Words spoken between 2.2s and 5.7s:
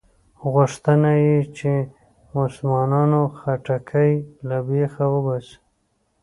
مسلمانانو خټکی له بېخه وباسي.